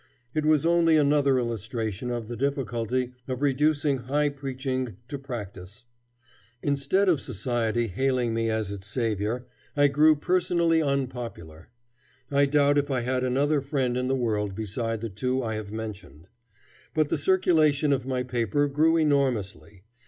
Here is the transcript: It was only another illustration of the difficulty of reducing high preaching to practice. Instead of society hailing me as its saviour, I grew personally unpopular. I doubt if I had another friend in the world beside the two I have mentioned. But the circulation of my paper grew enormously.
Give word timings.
It 0.33 0.47
was 0.47 0.65
only 0.65 0.97
another 0.97 1.37
illustration 1.37 2.09
of 2.09 2.27
the 2.27 2.35
difficulty 2.35 3.13
of 3.27 3.43
reducing 3.43 3.99
high 3.99 4.29
preaching 4.29 4.97
to 5.09 5.19
practice. 5.19 5.85
Instead 6.63 7.07
of 7.07 7.21
society 7.21 7.85
hailing 7.85 8.33
me 8.33 8.49
as 8.49 8.71
its 8.71 8.87
saviour, 8.87 9.45
I 9.77 9.89
grew 9.89 10.15
personally 10.15 10.81
unpopular. 10.81 11.69
I 12.31 12.47
doubt 12.47 12.79
if 12.79 12.89
I 12.89 13.01
had 13.01 13.23
another 13.23 13.61
friend 13.61 13.95
in 13.95 14.07
the 14.07 14.15
world 14.15 14.55
beside 14.55 15.01
the 15.01 15.09
two 15.09 15.43
I 15.43 15.53
have 15.53 15.71
mentioned. 15.71 16.27
But 16.95 17.09
the 17.09 17.17
circulation 17.19 17.93
of 17.93 18.07
my 18.07 18.23
paper 18.23 18.67
grew 18.67 18.97
enormously. 18.97 19.83